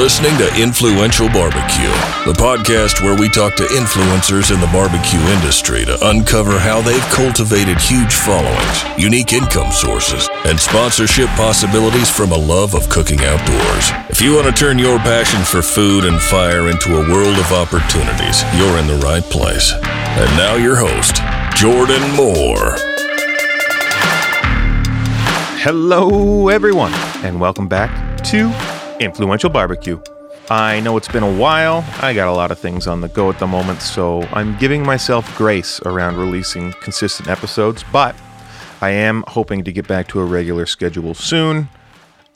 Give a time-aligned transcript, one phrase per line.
[0.00, 1.92] listening to Influential Barbecue,
[2.24, 7.04] the podcast where we talk to influencers in the barbecue industry to uncover how they've
[7.12, 13.90] cultivated huge followings, unique income sources, and sponsorship possibilities from a love of cooking outdoors.
[14.08, 17.52] If you want to turn your passion for food and fire into a world of
[17.52, 19.70] opportunities, you're in the right place.
[19.84, 21.16] And now, your host,
[21.54, 22.72] Jordan Moore.
[25.60, 28.50] Hello, everyone, and welcome back to
[29.00, 29.98] Influential Barbecue.
[30.50, 31.82] I know it's been a while.
[32.02, 34.84] I got a lot of things on the go at the moment, so I'm giving
[34.84, 38.14] myself grace around releasing consistent episodes, but
[38.82, 41.70] I am hoping to get back to a regular schedule soon.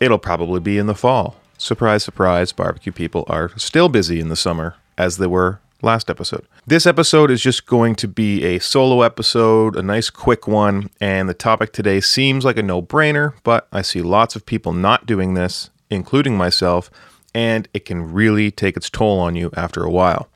[0.01, 1.37] It'll probably be in the fall.
[1.59, 6.47] Surprise, surprise, barbecue people are still busy in the summer as they were last episode.
[6.67, 11.29] This episode is just going to be a solo episode, a nice quick one, and
[11.29, 15.05] the topic today seems like a no brainer, but I see lots of people not
[15.05, 16.91] doing this, including myself,
[17.35, 20.29] and it can really take its toll on you after a while.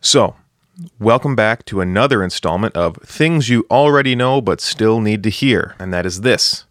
[0.00, 0.34] So,
[0.98, 5.76] welcome back to another installment of Things You Already Know But Still Need to Hear,
[5.78, 6.64] and that is this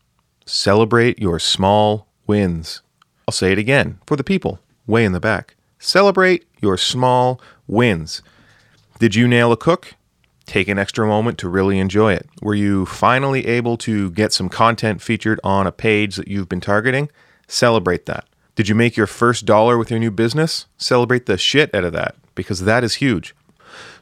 [0.46, 2.82] Celebrate Your Small Wins.
[3.28, 5.56] I'll say it again for the people way in the back.
[5.80, 8.22] Celebrate your small wins.
[9.00, 9.96] Did you nail a cook?
[10.46, 12.30] Take an extra moment to really enjoy it.
[12.42, 16.62] Were you finally able to get some content featured on a page that you've been
[16.62, 17.10] targeting?
[17.48, 18.28] Celebrate that.
[18.56, 20.66] Did you make your first dollar with your new business?
[20.78, 23.36] Celebrate the shit out of that because that is huge.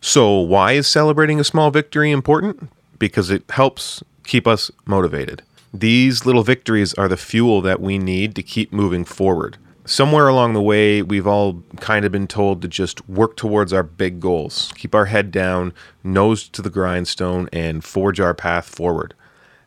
[0.02, 2.72] So, why is celebrating a small victory important?
[2.98, 5.44] Because it helps keep us motivated.
[5.74, 9.58] These little victories are the fuel that we need to keep moving forward
[9.90, 13.84] somewhere along the way, we've all kind of been told to just work towards our
[13.84, 19.16] big goals, keep our head down, nose to the grindstone, and forge our path forward.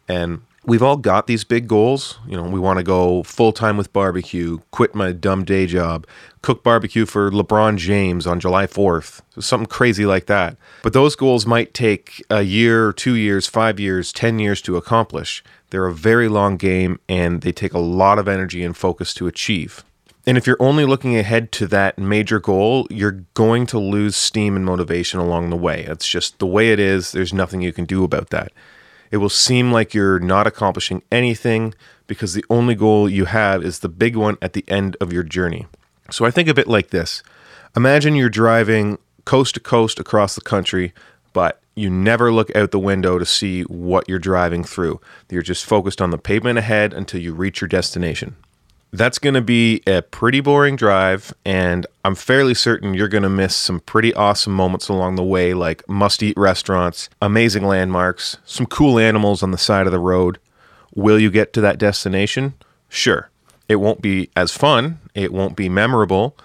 [0.08, 2.18] And we've all got these big goals.
[2.26, 6.06] You know, we want to go full time with barbecue, quit my dumb day job,
[6.40, 10.56] cook barbecue for LeBron James on July 4th, something crazy like that.
[10.82, 15.42] But those goals might take a year, two years, five years, 10 years to accomplish.
[15.70, 19.26] They're a very long game and they take a lot of energy and focus to
[19.26, 19.84] achieve.
[20.24, 24.54] And if you're only looking ahead to that major goal, you're going to lose steam
[24.54, 25.82] and motivation along the way.
[25.82, 27.10] It's just the way it is.
[27.10, 28.52] There's nothing you can do about that.
[29.12, 31.74] It will seem like you're not accomplishing anything
[32.06, 35.22] because the only goal you have is the big one at the end of your
[35.22, 35.66] journey.
[36.10, 37.22] So I think of it like this
[37.76, 40.92] Imagine you're driving coast to coast across the country,
[41.32, 45.00] but you never look out the window to see what you're driving through.
[45.30, 48.36] You're just focused on the pavement ahead until you reach your destination
[48.92, 53.30] that's going to be a pretty boring drive, and I'm fairly certain you're going to
[53.30, 58.66] miss some pretty awesome moments along the way, like must eat restaurants, amazing landmarks, some
[58.66, 60.38] cool animals on the side of the road.
[60.94, 62.52] Will you get to that destination?
[62.90, 63.30] Sure.
[63.66, 66.36] It won't be as fun, it won't be memorable,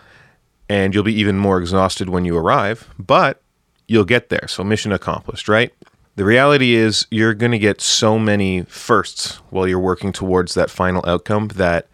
[0.69, 3.41] and you'll be even more exhausted when you arrive, but
[3.89, 4.47] you'll get there.
[4.47, 5.73] So, mission accomplished, right?
[6.15, 10.69] The reality is, you're going to get so many firsts while you're working towards that
[10.69, 11.87] final outcome that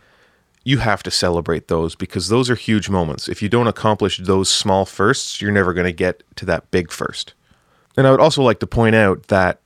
[0.64, 3.28] you have to celebrate those because those are huge moments.
[3.28, 6.92] If you don't accomplish those small firsts, you're never going to get to that big
[6.92, 7.34] first.
[7.98, 9.60] And I would also like to point out that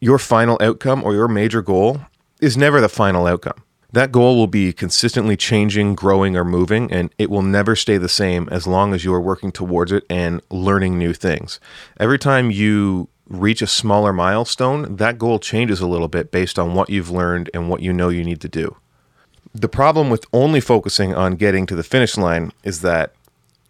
[0.00, 2.00] your final outcome or your major goal
[2.40, 3.62] is never the final outcome.
[3.92, 8.08] That goal will be consistently changing, growing, or moving, and it will never stay the
[8.08, 11.60] same as long as you are working towards it and learning new things.
[12.00, 16.74] Every time you reach a smaller milestone, that goal changes a little bit based on
[16.74, 18.76] what you've learned and what you know you need to do
[19.54, 23.14] the problem with only focusing on getting to the finish line is that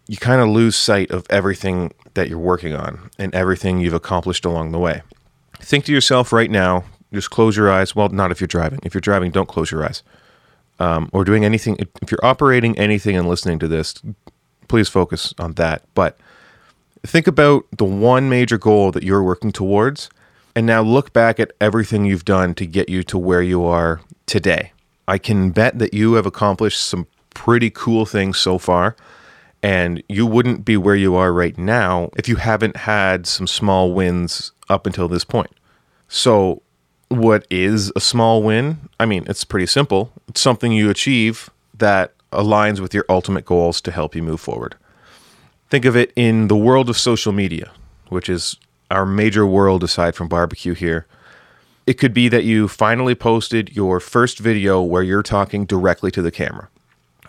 [0.07, 4.45] you kind of lose sight of everything that you're working on and everything you've accomplished
[4.45, 5.01] along the way.
[5.59, 7.95] Think to yourself right now, just close your eyes.
[7.95, 8.79] Well, not if you're driving.
[8.83, 10.03] If you're driving, don't close your eyes.
[10.79, 13.95] Um, or doing anything, if you're operating anything and listening to this,
[14.67, 15.83] please focus on that.
[15.93, 16.17] But
[17.05, 20.09] think about the one major goal that you're working towards,
[20.55, 24.01] and now look back at everything you've done to get you to where you are
[24.25, 24.71] today.
[25.07, 28.95] I can bet that you have accomplished some pretty cool things so far.
[29.61, 33.93] And you wouldn't be where you are right now if you haven't had some small
[33.93, 35.51] wins up until this point.
[36.07, 36.61] So,
[37.09, 38.77] what is a small win?
[38.99, 40.11] I mean, it's pretty simple.
[40.27, 44.75] It's something you achieve that aligns with your ultimate goals to help you move forward.
[45.69, 47.71] Think of it in the world of social media,
[48.09, 48.57] which is
[48.91, 51.07] our major world aside from barbecue here.
[51.87, 56.21] It could be that you finally posted your first video where you're talking directly to
[56.21, 56.67] the camera.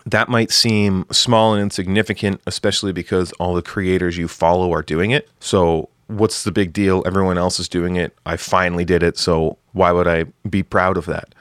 [0.05, 5.11] That might seem small and insignificant, especially because all the creators you follow are doing
[5.11, 5.29] it.
[5.39, 7.03] So, what's the big deal?
[7.05, 8.17] Everyone else is doing it.
[8.25, 9.17] I finally did it.
[9.17, 11.35] So, why would I be proud of that?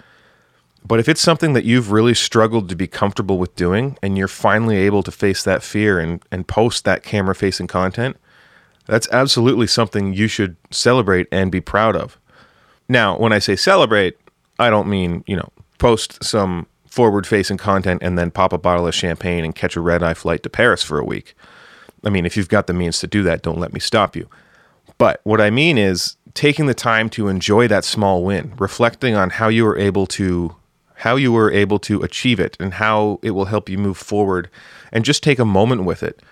[0.84, 4.28] But if it's something that you've really struggled to be comfortable with doing and you're
[4.28, 8.16] finally able to face that fear and, and post that camera facing content,
[8.84, 12.18] that's absolutely something you should celebrate and be proud of.
[12.88, 14.16] Now, when I say celebrate,
[14.58, 18.86] I don't mean, you know, post some forward facing content and then pop a bottle
[18.86, 21.34] of champagne and catch a red eye flight to Paris for a week.
[22.04, 24.28] I mean, if you've got the means to do that, don't let me stop you.
[24.98, 29.30] But what I mean is taking the time to enjoy that small win, reflecting on
[29.30, 30.54] how you were able to
[31.00, 34.48] how you were able to achieve it and how it will help you move forward
[34.92, 36.22] and just take a moment with it.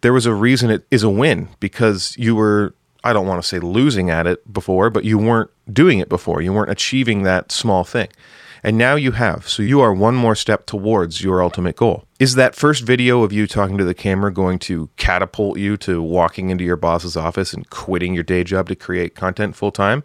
[0.00, 3.46] There was a reason it is a win because you were I don't want to
[3.46, 6.40] say losing at it before, but you weren't doing it before.
[6.40, 8.08] You weren't achieving that small thing.
[8.62, 9.46] And now you have.
[9.46, 12.06] So you are one more step towards your ultimate goal.
[12.18, 16.02] Is that first video of you talking to the camera going to catapult you to
[16.02, 20.02] walking into your boss's office and quitting your day job to create content full time?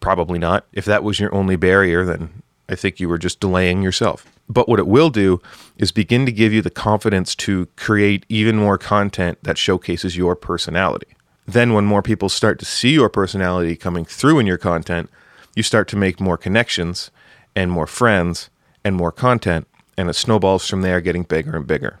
[0.00, 0.66] Probably not.
[0.72, 4.26] If that was your only barrier, then I think you were just delaying yourself.
[4.50, 5.40] But what it will do
[5.78, 10.36] is begin to give you the confidence to create even more content that showcases your
[10.36, 11.08] personality.
[11.48, 15.08] Then, when more people start to see your personality coming through in your content,
[15.56, 17.10] you start to make more connections
[17.56, 18.50] and more friends
[18.84, 19.66] and more content,
[19.96, 22.00] and it snowballs from there, getting bigger and bigger.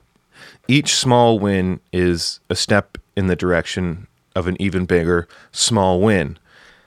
[0.68, 4.06] Each small win is a step in the direction
[4.36, 6.38] of an even bigger small win.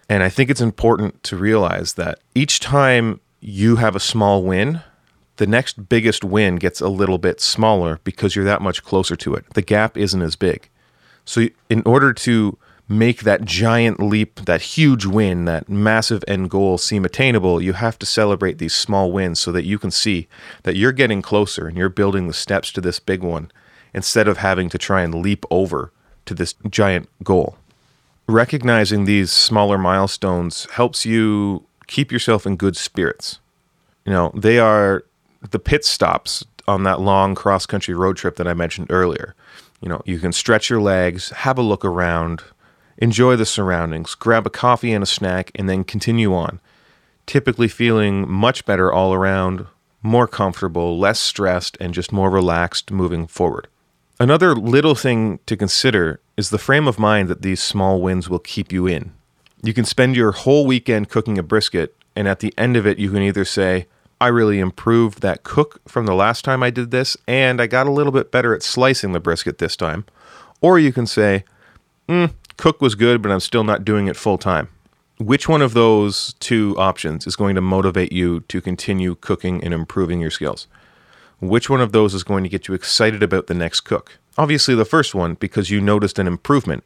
[0.07, 4.81] And I think it's important to realize that each time you have a small win,
[5.37, 9.33] the next biggest win gets a little bit smaller because you're that much closer to
[9.33, 9.45] it.
[9.55, 10.69] The gap isn't as big.
[11.31, 12.57] So, in order to
[12.89, 17.97] make that giant leap, that huge win, that massive end goal seem attainable, you have
[17.99, 20.27] to celebrate these small wins so that you can see
[20.63, 23.49] that you're getting closer and you're building the steps to this big one
[23.93, 25.93] instead of having to try and leap over
[26.25, 27.55] to this giant goal.
[28.27, 33.39] Recognizing these smaller milestones helps you keep yourself in good spirits.
[34.03, 35.05] You know, they are
[35.49, 39.33] the pit stops on that long cross country road trip that I mentioned earlier.
[39.81, 42.43] You know, you can stretch your legs, have a look around,
[42.97, 46.59] enjoy the surroundings, grab a coffee and a snack, and then continue on.
[47.25, 49.65] Typically feeling much better all around,
[50.03, 53.67] more comfortable, less stressed, and just more relaxed moving forward.
[54.19, 58.39] Another little thing to consider is the frame of mind that these small wins will
[58.39, 59.13] keep you in.
[59.63, 62.99] You can spend your whole weekend cooking a brisket, and at the end of it,
[62.99, 63.87] you can either say,
[64.21, 67.87] I really improved that cook from the last time I did this, and I got
[67.87, 70.05] a little bit better at slicing the brisket this time.
[70.61, 71.43] Or you can say,
[72.07, 74.69] mm, cook was good, but I'm still not doing it full time.
[75.17, 79.73] Which one of those two options is going to motivate you to continue cooking and
[79.73, 80.67] improving your skills?
[81.39, 84.19] Which one of those is going to get you excited about the next cook?
[84.37, 86.83] Obviously, the first one, because you noticed an improvement.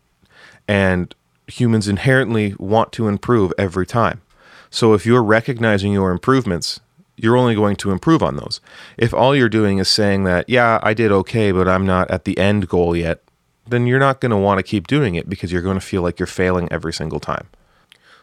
[0.69, 1.13] And
[1.47, 4.21] humans inherently want to improve every time.
[4.69, 6.79] So if you're recognizing your improvements
[7.17, 8.59] you're only going to improve on those.
[8.97, 12.25] If all you're doing is saying that, yeah, I did okay, but I'm not at
[12.25, 13.21] the end goal yet,
[13.67, 16.01] then you're not going to want to keep doing it because you're going to feel
[16.01, 17.47] like you're failing every single time.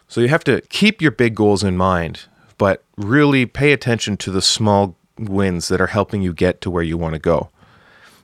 [0.07, 2.25] So you have to keep your big goals in mind,
[2.57, 6.83] but really pay attention to the small wins that are helping you get to where
[6.83, 7.49] you want to go.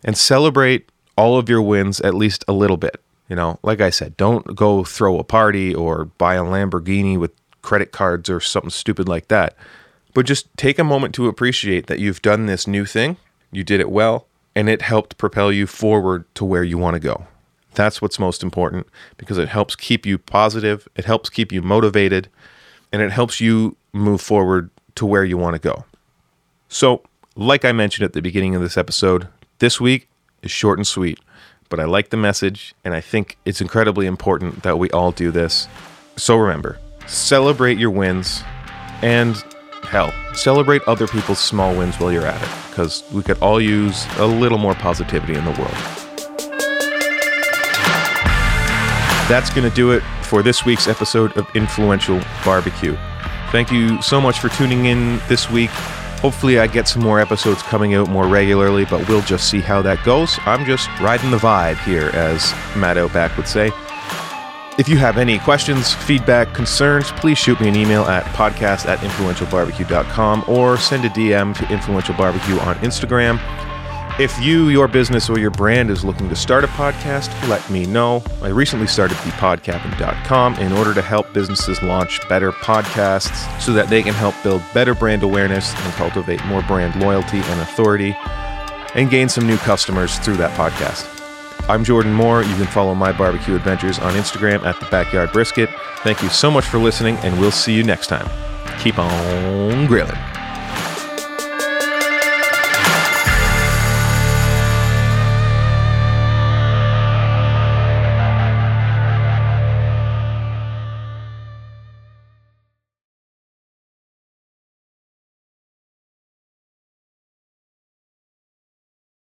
[0.04, 3.02] And celebrate all of your wins at least a little bit.
[3.28, 7.32] You know, like I said, don't go throw a party or buy a Lamborghini with
[7.62, 9.56] credit cards or something stupid like that.
[10.14, 13.18] But just take a moment to appreciate that you've done this new thing,
[13.52, 17.00] you did it well, and it helped propel you forward to where you want to
[17.00, 17.28] go.
[17.76, 22.28] That's what's most important because it helps keep you positive, it helps keep you motivated,
[22.92, 25.86] and it helps you move forward to where you want to go.
[26.68, 27.04] So,
[27.36, 29.28] like I mentioned at the beginning of this episode,
[29.60, 30.10] this week
[30.42, 31.20] is short and sweet,
[31.70, 35.32] but I like the message and I think it's incredibly important that we all do
[35.32, 35.68] this.
[36.18, 38.44] So remember, celebrate your wins
[39.02, 39.42] and
[39.90, 44.06] Hell, celebrate other people's small wins while you're at it, because we could all use
[44.20, 45.74] a little more positivity in the world.
[49.28, 52.96] That's going to do it for this week's episode of Influential Barbecue.
[53.52, 55.72] Thank you so much for tuning in this week.
[56.22, 59.82] Hopefully, I get some more episodes coming out more regularly, but we'll just see how
[59.82, 60.38] that goes.
[60.46, 63.72] I'm just riding the vibe here, as Matt Outback would say.
[64.80, 69.00] If you have any questions, feedback, concerns, please shoot me an email at podcast at
[69.00, 73.42] influentialbarbecue.com or send a DM to Influential Barbecue on Instagram.
[74.22, 77.88] If you, your business, or your brand is looking to start a podcast, let me
[77.88, 78.24] know.
[78.42, 84.02] I recently started thepodcabin.com in order to help businesses launch better podcasts so that they
[84.02, 88.16] can help build better brand awareness and cultivate more brand loyalty and authority
[88.96, 91.19] and gain some new customers through that podcast.
[91.70, 92.42] I'm Jordan Moore.
[92.42, 95.70] You can follow my barbecue adventures on Instagram at the Backyard Brisket.
[95.98, 98.28] Thank you so much for listening, and we'll see you next time.
[98.80, 100.18] Keep on grilling.